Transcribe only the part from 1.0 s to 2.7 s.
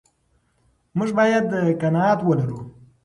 باید قناعت ولرو.